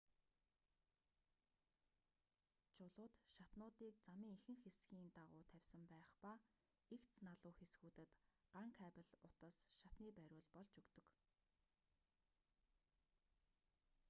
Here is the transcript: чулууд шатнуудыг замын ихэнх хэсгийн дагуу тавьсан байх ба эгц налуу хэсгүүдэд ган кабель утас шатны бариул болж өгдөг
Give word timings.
чулууд 2.75 3.13
шатнуудыг 3.35 3.95
замын 4.05 4.33
ихэнх 4.37 4.61
хэсгийн 4.65 5.07
дагуу 5.17 5.43
тавьсан 5.51 5.83
байх 5.93 6.09
ба 6.23 6.33
эгц 6.95 7.13
налуу 7.25 7.53
хэсгүүдэд 7.59 8.11
ган 8.53 8.69
кабель 8.79 9.13
утас 9.27 9.55
шатны 9.79 10.09
бариул 10.17 10.45
болж 10.55 10.71
өгдөг 10.81 11.07